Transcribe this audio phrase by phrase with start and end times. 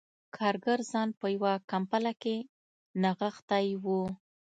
[0.37, 2.35] کارګر ځان په یوه کمپله کې
[3.01, 3.85] نغښتی و